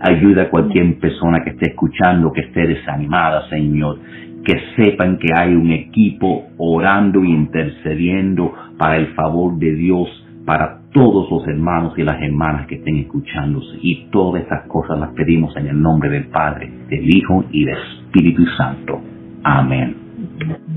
Ayuda 0.00 0.42
a 0.42 0.50
cualquier 0.50 0.98
persona 0.98 1.42
que 1.44 1.50
esté 1.50 1.70
escuchando, 1.70 2.32
que 2.32 2.42
esté 2.42 2.66
desanimada, 2.66 3.48
Señor. 3.48 3.98
Que 4.44 4.54
sepan 4.76 5.18
que 5.18 5.28
hay 5.34 5.54
un 5.54 5.70
equipo 5.72 6.46
orando 6.56 7.22
e 7.22 7.28
intercediendo 7.28 8.52
para 8.78 8.96
el 8.96 9.08
favor 9.08 9.58
de 9.58 9.74
Dios, 9.74 10.08
para 10.46 10.78
todos 10.92 11.30
los 11.30 11.46
hermanos 11.46 11.92
y 11.98 12.02
las 12.02 12.20
hermanas 12.22 12.66
que 12.66 12.76
estén 12.76 12.98
escuchándose. 12.98 13.78
Y 13.82 14.06
todas 14.10 14.42
estas 14.42 14.66
cosas 14.68 14.98
las 14.98 15.12
pedimos 15.12 15.54
en 15.56 15.66
el 15.66 15.80
nombre 15.80 16.08
del 16.08 16.28
Padre, 16.28 16.70
del 16.88 17.14
Hijo 17.14 17.44
y 17.50 17.64
del 17.64 17.76
Espíritu 17.76 18.46
Santo. 18.56 19.00
Amén. 19.42 19.96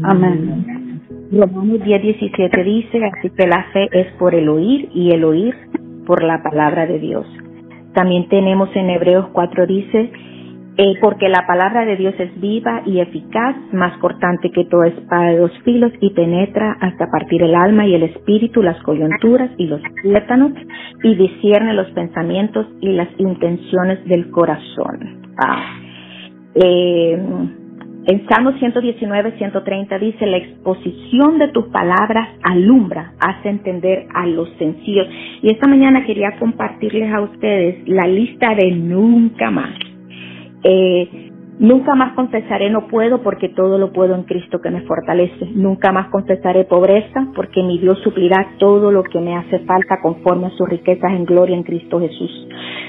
Amén. 0.03 0.80
Romanos 1.31 1.81
10, 1.83 2.01
17 2.01 2.63
dice, 2.63 3.05
así 3.05 3.29
que 3.29 3.47
la 3.47 3.63
fe 3.71 3.87
es 3.93 4.07
por 4.19 4.35
el 4.35 4.49
oír 4.49 4.89
y 4.93 5.11
el 5.11 5.23
oír 5.23 5.55
por 6.05 6.23
la 6.23 6.43
palabra 6.43 6.85
de 6.85 6.99
Dios. 6.99 7.25
También 7.93 8.27
tenemos 8.27 8.69
en 8.75 8.89
Hebreos 8.89 9.27
4 9.31 9.65
dice, 9.65 10.11
eh, 10.77 10.93
porque 10.99 11.29
la 11.29 11.45
palabra 11.47 11.85
de 11.85 11.95
Dios 11.95 12.15
es 12.17 12.39
viva 12.41 12.81
y 12.85 12.99
eficaz, 12.99 13.55
más 13.71 13.97
cortante 13.99 14.51
que 14.51 14.65
toda 14.65 14.87
espada 14.87 15.31
de 15.31 15.37
dos 15.37 15.51
filos 15.63 15.93
y 16.01 16.09
penetra 16.09 16.77
hasta 16.81 17.09
partir 17.09 17.43
el 17.43 17.55
alma 17.55 17.85
y 17.85 17.95
el 17.95 18.03
espíritu, 18.03 18.61
las 18.61 18.81
coyunturas 18.83 19.51
y 19.57 19.67
los 19.67 19.81
tuétanos 20.01 20.51
y 21.03 21.15
discierne 21.15 21.73
los 21.73 21.89
pensamientos 21.91 22.67
y 22.81 22.89
las 22.89 23.09
intenciones 23.17 24.03
del 24.05 24.31
corazón. 24.31 25.21
Ah. 25.37 25.77
Eh, 26.55 27.17
en 28.07 28.27
Salmo 28.27 28.53
119, 28.53 29.37
130 29.37 29.99
dice, 29.99 30.25
la 30.25 30.37
exposición 30.37 31.37
de 31.37 31.49
tus 31.49 31.65
palabras 31.67 32.29
alumbra, 32.41 33.13
hace 33.19 33.49
entender 33.49 34.07
a 34.13 34.25
los 34.25 34.49
sencillos. 34.57 35.07
Y 35.43 35.51
esta 35.51 35.67
mañana 35.67 36.03
quería 36.05 36.37
compartirles 36.39 37.13
a 37.13 37.21
ustedes 37.21 37.87
la 37.87 38.07
lista 38.07 38.55
de 38.55 38.71
nunca 38.71 39.51
más. 39.51 39.77
Eh, 40.63 41.30
Nunca 41.61 41.93
más 41.93 42.13
confesaré 42.13 42.71
no 42.71 42.87
puedo 42.87 43.21
porque 43.21 43.49
todo 43.49 43.77
lo 43.77 43.93
puedo 43.93 44.15
en 44.15 44.23
Cristo 44.23 44.59
que 44.61 44.71
me 44.71 44.81
fortalece. 44.81 45.45
Nunca 45.53 45.91
más 45.91 46.09
confesaré 46.09 46.63
pobreza 46.63 47.27
porque 47.35 47.61
mi 47.61 47.77
Dios 47.77 47.99
suplirá 48.03 48.55
todo 48.57 48.91
lo 48.91 49.03
que 49.03 49.19
me 49.19 49.37
hace 49.37 49.59
falta 49.59 50.01
conforme 50.01 50.47
a 50.47 50.57
sus 50.57 50.67
riquezas 50.67 51.11
en 51.11 51.23
gloria 51.23 51.55
en 51.55 51.61
Cristo 51.61 51.99
Jesús. 51.99 52.31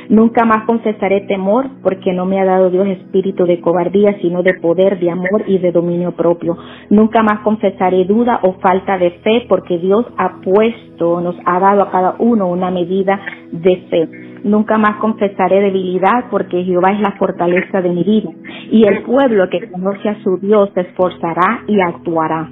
Nunca 0.08 0.46
más 0.46 0.64
confesaré 0.64 1.20
temor 1.28 1.66
porque 1.82 2.14
no 2.14 2.24
me 2.24 2.40
ha 2.40 2.46
dado 2.46 2.70
Dios 2.70 2.88
espíritu 2.88 3.44
de 3.44 3.60
cobardía, 3.60 4.16
sino 4.22 4.42
de 4.42 4.54
poder, 4.54 4.98
de 4.98 5.10
amor 5.10 5.44
y 5.46 5.58
de 5.58 5.70
dominio 5.70 6.12
propio. 6.12 6.56
Nunca 6.88 7.22
más 7.22 7.40
confesaré 7.40 8.06
duda 8.06 8.40
o 8.42 8.54
falta 8.54 8.96
de 8.96 9.10
fe 9.22 9.44
porque 9.50 9.76
Dios 9.80 10.06
ha 10.16 10.40
puesto, 10.40 11.20
nos 11.20 11.36
ha 11.44 11.60
dado 11.60 11.82
a 11.82 11.90
cada 11.90 12.16
uno 12.20 12.48
una 12.48 12.70
medida 12.70 13.20
de 13.52 13.76
fe. 13.90 14.21
Nunca 14.44 14.76
más 14.76 14.96
confesaré 14.96 15.60
debilidad 15.60 16.26
porque 16.30 16.64
Jehová 16.64 16.92
es 16.92 17.00
la 17.00 17.12
fortaleza 17.12 17.80
de 17.80 17.90
mi 17.90 18.02
vida 18.02 18.30
y 18.70 18.84
el 18.84 19.02
pueblo 19.02 19.48
que 19.48 19.70
conoce 19.70 20.08
a 20.08 20.22
su 20.22 20.38
Dios 20.38 20.70
se 20.74 20.80
esforzará 20.80 21.62
y 21.68 21.80
actuará. 21.80 22.48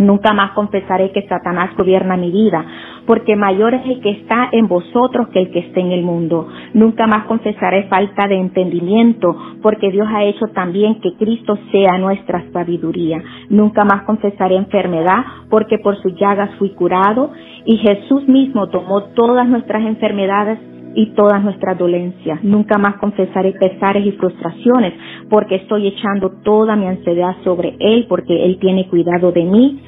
Nunca 0.00 0.32
más 0.32 0.52
confesaré 0.52 1.12
que 1.12 1.28
Satanás 1.28 1.76
gobierna 1.76 2.16
mi 2.16 2.30
vida, 2.30 2.64
porque 3.04 3.36
mayor 3.36 3.74
es 3.74 3.84
el 3.84 4.00
que 4.00 4.12
está 4.12 4.48
en 4.50 4.66
vosotros 4.66 5.28
que 5.28 5.40
el 5.40 5.50
que 5.50 5.58
está 5.58 5.78
en 5.80 5.92
el 5.92 6.02
mundo. 6.02 6.48
Nunca 6.72 7.06
más 7.06 7.26
confesaré 7.26 7.82
falta 7.82 8.26
de 8.26 8.36
entendimiento, 8.36 9.36
porque 9.60 9.90
Dios 9.90 10.08
ha 10.10 10.24
hecho 10.24 10.46
también 10.54 11.02
que 11.02 11.12
Cristo 11.18 11.58
sea 11.70 11.98
nuestra 11.98 12.42
sabiduría. 12.50 13.22
Nunca 13.50 13.84
más 13.84 14.04
confesaré 14.04 14.56
enfermedad, 14.56 15.22
porque 15.50 15.76
por 15.76 16.00
sus 16.00 16.14
llagas 16.18 16.54
fui 16.58 16.70
curado, 16.70 17.30
y 17.66 17.76
Jesús 17.76 18.26
mismo 18.26 18.70
tomó 18.70 19.02
todas 19.12 19.46
nuestras 19.50 19.82
enfermedades 19.84 20.58
y 20.94 21.14
todas 21.14 21.42
nuestras 21.42 21.78
dolencias. 21.78 22.42
Nunca 22.42 22.78
más 22.78 22.96
confesaré 22.96 23.52
pesares 23.52 24.06
y 24.06 24.12
frustraciones, 24.12 24.94
porque 25.28 25.56
estoy 25.56 25.88
echando 25.88 26.30
toda 26.42 26.76
mi 26.76 26.86
ansiedad 26.86 27.36
sobre 27.44 27.76
Él, 27.78 28.06
porque 28.08 28.44
Él 28.44 28.58
tiene 28.60 28.88
cuidado 28.88 29.32
de 29.32 29.44
mí. 29.44 29.80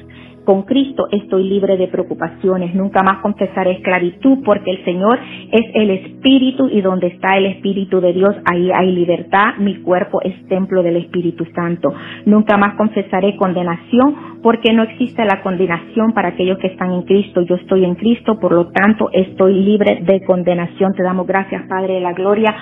Con 0.45 0.63
Cristo 0.63 1.07
estoy 1.11 1.43
libre 1.43 1.77
de 1.77 1.87
preocupaciones. 1.87 2.75
Nunca 2.75 3.03
más 3.03 3.21
confesaré 3.21 3.73
esclavitud 3.73 4.39
porque 4.43 4.71
el 4.71 4.83
Señor 4.83 5.19
es 5.51 5.65
el 5.73 5.89
Espíritu 5.91 6.67
y 6.69 6.81
donde 6.81 7.07
está 7.07 7.37
el 7.37 7.45
Espíritu 7.45 8.01
de 8.01 8.13
Dios, 8.13 8.35
ahí 8.45 8.71
hay 8.71 8.91
libertad. 8.91 9.55
Mi 9.59 9.75
cuerpo 9.81 10.21
es 10.21 10.33
templo 10.47 10.83
del 10.83 10.97
Espíritu 10.97 11.45
Santo. 11.55 11.93
Nunca 12.25 12.57
más 12.57 12.75
confesaré 12.75 13.35
condenación 13.37 14.33
porque 14.41 14.73
no 14.73 14.83
existe 14.83 15.23
la 15.23 15.41
condenación 15.41 16.11
para 16.13 16.29
aquellos 16.29 16.57
que 16.57 16.67
están 16.67 16.91
en 16.91 17.03
Cristo. 17.03 17.41
Yo 17.41 17.55
estoy 17.55 17.85
en 17.85 17.95
Cristo, 17.95 18.39
por 18.39 18.51
lo 18.51 18.67
tanto 18.67 19.09
estoy 19.13 19.53
libre 19.53 20.01
de 20.03 20.23
condenación. 20.25 20.93
Te 20.93 21.03
damos 21.03 21.25
gracias, 21.25 21.63
Padre 21.67 21.95
de 21.95 22.01
la 22.01 22.13
Gloria, 22.13 22.53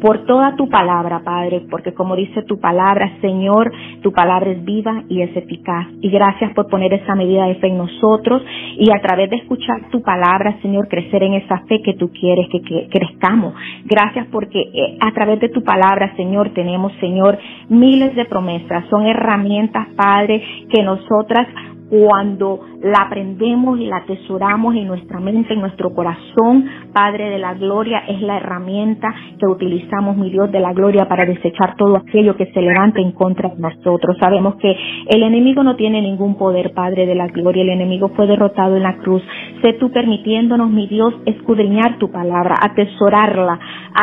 por 0.00 0.26
toda 0.26 0.56
tu 0.56 0.68
palabra, 0.68 1.22
Padre, 1.24 1.62
porque 1.70 1.94
como 1.94 2.16
dice 2.16 2.42
tu 2.42 2.60
palabra, 2.60 3.10
Señor, 3.20 3.72
tu 4.02 4.12
palabra 4.12 4.50
es 4.50 4.64
viva 4.64 5.04
y 5.08 5.22
es 5.22 5.34
eficaz. 5.36 5.86
Y 6.00 6.10
gracias 6.10 6.52
por 6.54 6.68
poner 6.68 6.92
esa 6.92 7.14
medida 7.22 7.46
de 7.46 7.56
fe 7.56 7.68
en 7.68 7.78
nosotros 7.78 8.42
y 8.78 8.90
a 8.90 9.00
través 9.00 9.30
de 9.30 9.36
escuchar 9.36 9.90
tu 9.90 10.02
palabra, 10.02 10.58
Señor, 10.62 10.88
crecer 10.88 11.22
en 11.22 11.34
esa 11.34 11.58
fe 11.68 11.80
que 11.82 11.94
tú 11.94 12.10
quieres 12.10 12.48
que, 12.50 12.88
crezcamos. 12.88 13.54
Gracias 13.84 14.26
porque 14.30 14.60
eh, 14.60 14.98
a 15.00 15.12
través 15.12 15.40
de 15.40 15.48
tu 15.48 15.62
palabra, 15.62 16.14
Señor, 16.16 16.50
tenemos, 16.50 16.92
Señor, 17.00 17.38
miles 17.68 18.14
de 18.14 18.24
promesas. 18.24 18.84
Son 18.90 19.06
herramientas, 19.06 19.88
Padre, 19.96 20.42
que 20.70 20.82
nosotras 20.82 21.46
cuando 21.92 22.60
la 22.80 23.02
aprendemos 23.02 23.78
y 23.78 23.84
la 23.84 23.98
atesoramos 23.98 24.74
en 24.74 24.86
nuestra 24.86 25.20
mente, 25.20 25.52
en 25.52 25.60
nuestro 25.60 25.92
corazón, 25.92 26.64
Padre 26.90 27.28
de 27.28 27.38
la 27.38 27.52
Gloria, 27.52 28.04
es 28.08 28.22
la 28.22 28.38
herramienta 28.38 29.14
que 29.38 29.46
utilizamos, 29.46 30.16
mi 30.16 30.30
Dios 30.30 30.50
de 30.50 30.60
la 30.60 30.72
Gloria, 30.72 31.06
para 31.06 31.26
desechar 31.26 31.76
todo 31.76 31.98
aquello 31.98 32.34
que 32.34 32.46
se 32.46 32.62
levanta 32.62 32.98
en 32.98 33.12
contra 33.12 33.50
de 33.50 33.60
nosotros. 33.60 34.16
Sabemos 34.18 34.54
que 34.54 34.74
el 35.06 35.22
enemigo 35.22 35.62
no 35.62 35.76
tiene 35.76 36.00
ningún 36.00 36.36
poder, 36.36 36.72
Padre 36.72 37.04
de 37.04 37.14
la 37.14 37.26
Gloria, 37.26 37.62
el 37.62 37.68
enemigo 37.68 38.08
fue 38.16 38.26
derrotado 38.26 38.74
en 38.74 38.84
la 38.84 38.96
cruz. 38.96 39.22
Sé 39.60 39.74
tú 39.74 39.92
permitiéndonos, 39.92 40.70
mi 40.70 40.86
Dios, 40.86 41.12
escudriñar 41.26 41.98
tu 41.98 42.10
palabra, 42.10 42.54
atesorarla, 42.58 43.60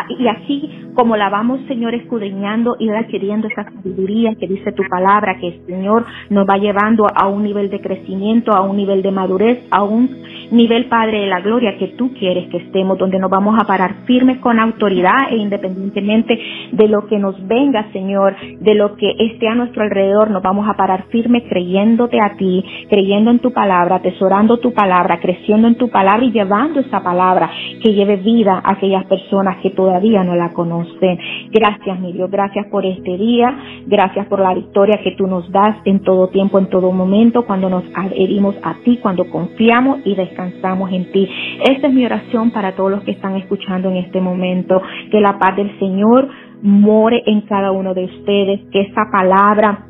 y 0.10 0.28
así 0.28 0.70
como 0.94 1.18
la 1.18 1.30
vamos, 1.30 1.60
Señor, 1.68 1.96
escudriñando 1.96 2.76
y 2.78 2.90
adquiriendo 2.90 3.48
esa 3.48 3.64
sabiduría 3.64 4.36
que 4.36 4.48
dice 4.48 4.74
tu 4.74 4.84
palabra, 4.90 5.38
que 5.40 5.60
Señor 5.66 6.06
nos 6.30 6.46
va 6.48 6.58
llevando 6.58 7.08
a 7.16 7.28
un 7.28 7.44
nivel 7.44 7.70
de 7.70 7.79
crecimiento, 7.82 8.52
a 8.52 8.62
un 8.62 8.78
nivel 8.78 9.02
de 9.02 9.12
madurez, 9.12 9.60
a 9.72 9.84
un 9.84 10.10
nivel, 10.52 10.86
Padre 10.86 11.22
de 11.22 11.28
la 11.28 11.42
Gloria, 11.42 11.78
que 11.78 11.90
tú 11.90 12.12
quieres 12.14 12.50
que 12.50 12.58
estemos, 12.58 12.98
donde 12.98 13.20
nos 13.20 13.30
vamos 13.30 13.56
a 13.60 13.66
parar 13.66 14.06
firmes 14.06 14.40
con 14.40 14.60
autoridad 14.60 15.32
e 15.32 15.38
independientemente 15.38 16.40
de 16.72 16.88
lo 16.88 17.06
que 17.08 17.20
nos 17.20 17.36
venga, 17.48 17.92
Señor, 17.92 18.36
de 18.60 18.76
lo 18.76 18.96
que 18.96 19.14
esté 19.20 19.48
a 19.48 19.56
nuestro 19.56 19.84
alrededor, 19.84 20.32
nos 20.32 20.42
vamos 20.42 20.68
a 20.68 20.74
parar 20.74 21.06
firmes 21.10 21.44
creyéndote 21.50 22.20
a 22.20 22.36
ti, 22.38 22.64
creyendo 22.90 23.32
en 23.32 23.40
tu 23.40 23.52
palabra, 23.52 23.98
atesorando 23.98 24.58
tu 24.58 24.74
palabra, 24.74 25.20
creciendo 25.20 25.68
en 25.68 25.76
tu 25.76 25.90
palabra 25.90 26.26
y 26.26 26.32
llevando 26.32 26.80
esa 26.80 27.04
palabra 27.04 27.50
que 27.82 27.94
lleve 27.94 28.18
vida 28.18 28.62
a 28.64 28.72
aquellas 28.74 29.06
personas 29.06 29.58
que 29.62 29.72
todavía 29.72 30.24
no 30.24 30.36
la 30.36 30.54
conocen. 30.54 31.20
Gracias, 31.52 32.00
mi 32.00 32.14
Dios, 32.14 32.30
gracias 32.32 32.68
por 32.68 32.86
este 32.86 33.18
día, 33.18 33.56
gracias 33.86 34.26
por 34.28 34.40
la 34.40 34.54
victoria 34.54 35.00
que 35.04 35.12
tú 35.12 35.28
nos 35.28 35.50
das 35.52 35.78
en 35.86 36.02
todo 36.02 36.30
tiempo, 36.30 36.60
en 36.60 36.68
todo 36.68 36.92
momento, 36.92 37.46
cuando 37.46 37.69
nos 37.70 37.84
adherimos 37.96 38.56
a 38.64 38.76
ti, 38.84 38.98
cuando 39.02 39.30
confiamos 39.30 40.00
y 40.06 40.16
descansamos 40.16 40.92
en 40.92 41.12
ti. 41.12 41.30
Esta 41.70 41.88
es 41.88 41.94
mi 41.94 42.06
oración 42.06 42.52
para 42.52 42.76
todos 42.76 42.92
los 42.92 43.04
que 43.04 43.12
están 43.12 43.36
escuchando 43.36 43.90
en 43.90 43.98
este 43.98 44.22
momento. 44.22 44.82
Que 45.12 45.22
la 45.22 45.38
paz 45.40 45.56
del 45.56 45.78
Señor 45.80 46.30
more 46.62 47.22
en 47.26 47.42
cada 47.42 47.72
uno 47.72 47.94
de 47.94 48.06
ustedes, 48.06 48.62
que 48.72 48.82
esa 48.82 49.04
palabra 49.12 49.89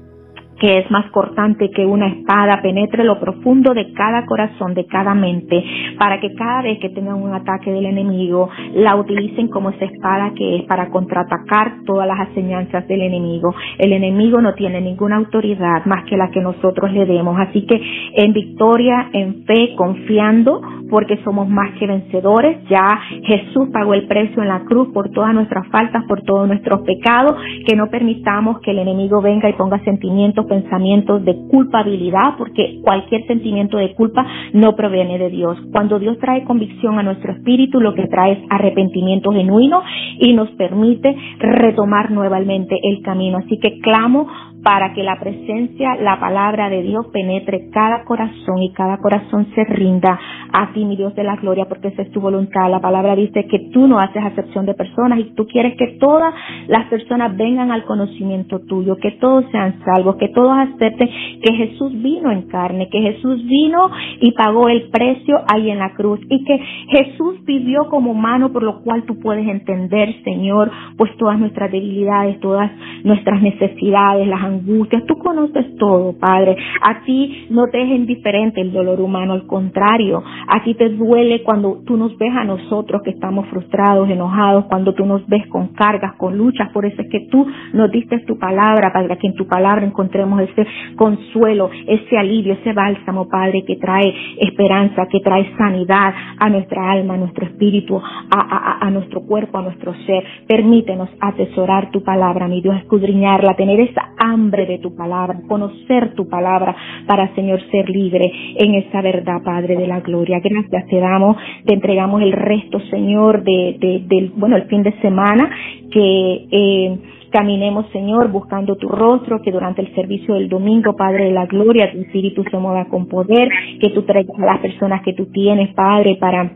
que 0.60 0.80
es 0.80 0.92
más 0.92 1.10
cortante 1.12 1.70
que 1.72 1.86
una 1.86 2.08
espada, 2.08 2.62
penetre 2.62 3.04
lo 3.04 3.20
profundo 3.20 3.74
de 3.74 3.94
cada 3.94 4.26
corazón, 4.26 4.74
de 4.74 4.86
cada 4.86 5.14
mente, 5.16 5.64
para 5.98 6.20
que 6.20 6.34
cada 6.36 6.62
vez 6.62 6.80
que 6.80 6.90
tengan 6.90 7.22
un 7.22 7.34
ataque 7.34 7.72
del 7.72 7.86
enemigo, 7.86 8.50
la 8.76 8.96
utilicen 8.96 9.48
como 9.48 9.70
esa 9.70 9.86
espada 9.86 10.32
que 10.36 10.58
es 10.58 10.64
para 10.64 10.90
contraatacar 10.90 11.84
todas 11.86 12.08
las 12.08 12.28
enseñanzas 12.30 12.88
del 12.88 13.02
enemigo. 13.02 13.54
El 13.78 13.94
enemigo 13.94 14.42
no 14.42 14.54
tiene 14.54 14.82
ninguna 14.82 15.18
autoridad 15.18 15.86
más 15.86 16.06
que 16.06 16.18
la 16.18 16.30
que 16.30 16.42
nosotros 16.42 16.92
le 16.92 17.06
demos. 17.06 17.38
Así 17.40 17.66
que 17.66 17.82
en 18.16 18.34
victoria, 18.34 19.10
en 19.14 19.46
fe, 19.46 19.74
confiando, 19.76 20.62
porque 20.90 21.18
somos 21.24 21.48
más 21.48 21.72
que 21.80 21.88
vencedores. 21.88 22.58
Ya 22.70 23.00
Jesús 23.24 23.70
pagó 23.72 23.94
el 23.94 24.08
precio 24.08 24.42
en 24.42 24.50
la 24.50 24.62
cruz 24.66 24.90
por 24.94 25.10
todas 25.12 25.34
nuestras 25.34 25.68
faltas, 25.68 26.04
por 26.06 26.22
todos 26.24 26.48
nuestros 26.48 26.82
pecados, 26.82 27.36
que 27.66 27.76
no 27.76 27.88
permitamos 27.88 28.60
que 28.62 28.72
el 28.72 28.80
enemigo 28.80 29.22
venga 29.22 29.50
y 29.50 29.54
ponga 29.54 29.80
sentimientos, 29.84 30.46
pensamientos 30.50 31.24
de 31.24 31.36
culpabilidad, 31.50 32.36
porque 32.38 32.82
cualquier 32.84 33.26
sentimiento 33.28 33.78
de 33.78 33.94
culpa 33.94 34.26
no 34.54 34.76
proviene 34.76 35.18
de 35.18 35.30
Dios. 35.30 35.58
Cuando 35.72 36.00
Dios 36.00 36.18
trae 36.20 36.44
convicción 36.44 37.00
a 37.00 37.04
nuestro 37.04 37.32
espíritu, 37.32 37.80
lo 37.80 37.94
que 37.94 38.08
trae 38.08 38.34
es 38.34 38.40
arrepentimiento 38.50 39.32
genuino 39.32 39.82
y 40.20 40.34
nos 40.34 40.50
permite 40.52 41.16
retomar 41.40 42.12
nuevamente 42.12 42.76
el 42.84 43.02
camino. 43.02 43.38
Así 43.38 43.58
que 43.60 43.80
clamo 43.80 44.28
para 44.64 44.94
que 44.94 45.04
la 45.04 45.18
presencia, 45.20 45.96
la 45.96 46.20
palabra 46.20 46.70
de 46.70 46.82
Dios 46.82 47.08
penetre 47.14 47.70
cada 47.72 48.04
corazón 48.04 48.62
y 48.62 48.74
cada 48.74 48.98
corazón 48.98 49.48
se 49.56 49.64
rinda 49.64 50.20
a 50.52 50.74
ti, 50.74 50.84
mi 50.84 50.96
Dios 50.96 51.16
de 51.16 51.24
la 51.24 51.36
gloria, 51.36 51.66
porque 51.66 51.90
esa 51.90 52.02
es 52.02 52.12
tu 52.12 52.20
voluntad. 52.20 52.70
La 52.70 52.80
palabra 52.80 53.16
dice 53.16 53.46
que 53.46 53.70
tú 53.72 53.88
no 53.88 54.00
haces 54.00 54.24
acepción 54.24 54.66
de 54.66 54.74
personas 54.74 55.20
y 55.20 55.36
tú 55.36 55.48
quieres 55.48 55.78
que 55.78 55.98
todas 56.00 56.34
las 56.68 56.88
personas 56.90 57.36
vengan 57.38 57.72
al 57.72 57.86
conocimiento 57.86 58.60
tuyo, 58.68 58.98
que 58.98 59.12
todos 59.12 59.46
sean 59.52 59.80
salvos, 59.86 60.18
que 60.18 60.30
todos 60.30 60.39
acepten 60.52 61.10
que 61.42 61.54
Jesús 61.54 61.92
vino 62.02 62.32
en 62.32 62.44
carne, 62.44 62.90
que 62.90 63.02
Jesús 63.02 63.44
vino 63.46 63.90
y 64.22 64.32
pagó 64.32 64.70
el 64.70 64.90
precio 64.90 65.38
ahí 65.52 65.70
en 65.70 65.80
la 65.80 65.94
cruz 65.94 66.20
y 66.30 66.44
que 66.44 66.60
Jesús 66.90 67.44
vivió 67.46 67.88
como 67.90 68.12
humano, 68.12 68.52
por 68.52 68.64
lo 68.64 68.82
cual 68.82 69.04
tú 69.04 69.20
puedes 69.20 69.48
entender, 69.48 70.16
Señor, 70.24 70.72
pues 70.98 71.16
todas 71.18 71.40
nuestras 71.40 71.72
debilidades, 71.72 72.40
todas 72.40 72.72
nuestras 73.04 73.42
necesidades, 73.42 74.28
las 74.28 74.44
angustias, 74.44 75.06
tú 75.06 75.18
conoces 75.18 75.76
todo, 75.78 76.14
Padre. 76.20 76.56
A 76.82 77.04
ti 77.04 77.48
no 77.50 77.68
te 77.68 77.82
es 77.82 77.90
indiferente 77.90 78.62
el 78.62 78.72
dolor 78.72 79.02
humano, 79.02 79.34
al 79.34 79.48
contrario, 79.48 80.24
a 80.48 80.64
ti 80.64 80.74
te 80.76 80.90
duele 80.90 81.44
cuando 81.44 81.82
tú 81.86 81.98
nos 81.98 82.18
ves 82.18 82.34
a 82.36 82.44
nosotros 82.44 83.02
que 83.04 83.12
estamos 83.12 83.48
frustrados, 83.48 84.10
enojados, 84.10 84.66
cuando 84.66 84.94
tú 84.94 85.06
nos 85.06 85.26
ves 85.28 85.48
con 85.48 85.70
cargas, 85.70 86.16
con 86.18 86.38
luchas, 86.38 86.70
por 86.72 86.86
eso 86.86 87.02
es 87.02 87.10
que 87.10 87.28
tú 87.32 87.46
nos 87.74 87.90
diste 87.92 88.20
tu 88.20 88.38
palabra, 88.38 88.92
para 88.94 89.16
que 89.16 89.28
en 89.28 89.36
tu 89.36 89.48
palabra 89.48 89.86
encontremos 89.86 90.29
ese 90.38 90.66
consuelo, 90.96 91.70
ese 91.88 92.18
alivio, 92.18 92.54
ese 92.54 92.74
bálsamo, 92.74 93.28
Padre, 93.30 93.64
que 93.66 93.78
trae 93.78 94.14
esperanza, 94.40 95.08
que 95.10 95.22
trae 95.22 95.50
sanidad 95.58 96.14
a 96.38 96.50
nuestra 96.50 96.92
alma, 96.92 97.14
a 97.14 97.18
nuestro 97.18 97.46
espíritu, 97.46 97.98
a, 97.98 98.02
a, 98.30 98.86
a 98.86 98.92
nuestro 98.92 99.22
cuerpo, 99.22 99.58
a 99.58 99.62
nuestro 99.62 99.94
ser. 100.06 100.24
Permítenos 100.48 101.10
atesorar 101.20 101.92
tu 101.92 102.04
palabra, 102.04 102.48
mi 102.48 102.62
Dios, 102.62 102.76
escudriñarla, 102.78 103.56
tener 103.56 103.80
esa 103.80 104.10
hambre 104.18 104.66
de 104.66 104.80
tu 104.80 104.96
palabra, 104.96 105.40
conocer 105.48 106.14
tu 106.16 106.28
palabra 106.28 106.76
para, 107.08 107.34
Señor, 107.36 107.62
ser 107.72 107.90
libre 107.90 108.32
en 108.56 108.76
esa 108.76 109.02
verdad, 109.02 109.42
Padre 109.44 109.78
de 109.78 109.88
la 109.88 110.02
gloria. 110.02 110.40
Gracias 110.44 110.88
te 110.88 111.00
damos, 111.00 111.38
te 111.66 111.74
entregamos 111.74 112.22
el 112.22 112.34
resto, 112.34 112.80
Señor, 112.90 113.44
de, 113.44 113.78
de, 113.80 114.04
del, 114.08 114.32
bueno, 114.36 114.56
el 114.56 114.64
fin 114.64 114.84
de 114.84 114.92
semana 115.02 115.50
que 115.92 116.48
eh, 116.52 117.00
caminemos, 117.30 117.88
Señor, 117.92 118.32
buscando 118.32 118.76
tu 118.76 118.88
rostro, 118.88 119.42
que 119.42 119.52
durante 119.52 119.82
el 119.82 119.94
servicio 119.96 120.36
del 120.36 120.50
domingo, 120.50 120.96
Padre 120.96 121.26
de 121.26 121.32
la 121.32 121.46
gloria, 121.46 121.92
tu 121.92 122.00
espíritu 122.00 122.44
se 122.44 122.58
mueva 122.58 122.86
con 122.86 123.08
poder, 123.08 123.50
que 123.80 123.90
tú 123.90 124.04
traigas 124.04 124.38
a 124.40 124.46
las 124.46 124.60
personas 124.60 125.02
que 125.04 125.14
tú 125.14 125.28
tienes, 125.28 125.74
Padre, 125.74 126.18
para 126.20 126.52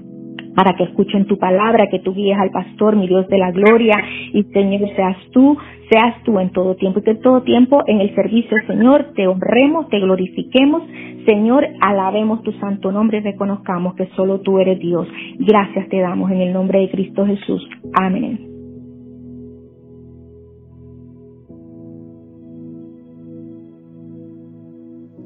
para 0.56 0.76
que 0.76 0.84
escuchen 0.84 1.26
tu 1.26 1.38
palabra, 1.38 1.88
que 1.90 2.00
tú 2.00 2.14
guíes 2.14 2.38
al 2.38 2.52
pastor, 2.52 2.96
mi 2.96 3.08
Dios 3.08 3.28
de 3.28 3.38
la 3.38 3.52
gloria, 3.52 3.96
y 4.34 4.44
Señor, 4.44 4.88
seas 4.96 5.18
tú, 5.32 5.58
seas 5.90 6.24
tú 6.24 6.40
en 6.40 6.52
todo 6.52 6.76
tiempo, 6.76 7.00
y 7.00 7.04
que 7.04 7.12
en 7.12 7.22
todo 7.22 7.42
tiempo 7.42 7.84
en 7.88 8.02
el 8.02 8.14
servicio, 8.16 8.58
Señor, 8.68 9.14
te 9.16 9.28
honremos, 9.28 9.90
te 9.90 10.00
glorifiquemos, 10.00 10.84
Señor, 11.26 11.68
alabemos 11.82 12.44
tu 12.44 12.52
santo 12.54 12.92
nombre 12.92 13.20
y 13.20 13.22
reconozcamos 13.22 13.96
que 13.96 14.08
solo 14.16 14.42
tú 14.42 14.60
eres 14.60 14.80
Dios. 14.80 15.08
Gracias 15.40 15.88
te 15.90 16.00
damos 16.00 16.30
en 16.32 16.42
el 16.42 16.54
nombre 16.54 16.80
de 16.80 16.90
Cristo 16.90 17.26
Jesús. 17.26 17.68
Amén. 17.94 18.53